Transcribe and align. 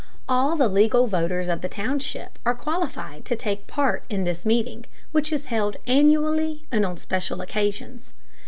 All 0.27 0.55
the 0.55 0.67
legal 0.67 1.05
voters 1.05 1.47
of 1.47 1.61
the 1.61 1.69
township 1.69 2.39
are 2.43 2.55
qualified 2.55 3.23
to 3.25 3.35
take 3.35 3.67
part 3.67 4.03
in 4.09 4.23
this 4.23 4.47
meeting, 4.47 4.87
which 5.11 5.31
is 5.31 5.45
held 5.45 5.77
annually 5.85 6.65
and 6.71 6.83
on 6.87 6.97
special 6.97 7.39
occasions. 7.39 8.11